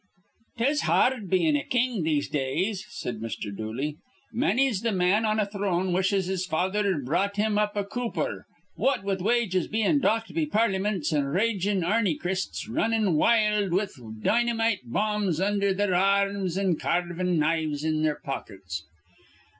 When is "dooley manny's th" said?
3.55-4.91